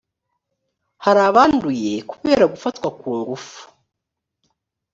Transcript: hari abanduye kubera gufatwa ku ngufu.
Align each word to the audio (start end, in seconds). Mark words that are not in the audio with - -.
hari 1.03 1.19
abanduye 1.29 1.91
kubera 2.09 2.43
gufatwa 2.53 2.87
ku 2.99 3.09
ngufu. 3.19 3.59